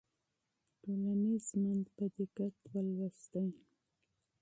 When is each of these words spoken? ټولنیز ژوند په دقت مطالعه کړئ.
ټولنیز 0.81 1.43
ژوند 1.51 1.85
په 1.95 2.03
دقت 2.15 2.53
مطالعه 2.63 3.09
کړئ. 3.25 3.49